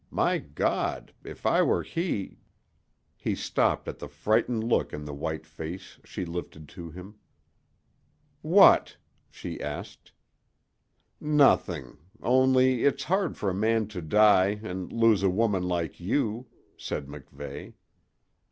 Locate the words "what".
8.41-8.97